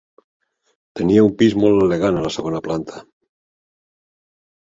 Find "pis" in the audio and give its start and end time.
1.41-1.55